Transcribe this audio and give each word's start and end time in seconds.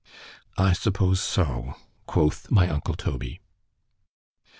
—I 0.57 0.73
suppose 0.73 1.21
so, 1.21 1.75
quoth 2.07 2.49
my 2.49 2.67
uncle 2.67 2.95
_Toby. 2.95 3.37